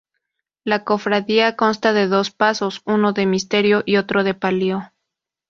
La 0.63 0.83
Cofradía 0.83 1.55
consta 1.55 1.93
de 1.93 2.07
dos 2.07 2.31
pasos, 2.31 2.81
uno 2.85 3.13
de 3.13 3.27
misterio 3.27 3.83
y 3.85 3.97
otro 3.97 4.23
de 4.23 4.33
palio. 4.33 4.91